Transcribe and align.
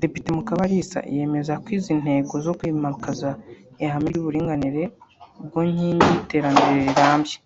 Depite 0.00 0.28
Mukabalisa 0.36 0.98
yemeza 1.14 1.52
ko 1.62 1.68
izi 1.76 1.92
ntego 2.02 2.34
zo 2.44 2.52
kwimakaza 2.58 3.30
ihame 3.84 4.06
ry’uburinganire 4.10 4.82
bwo 5.44 5.60
nkingi 5.70 6.06
y’iterambere 6.12 6.80
rirambye 6.88 7.36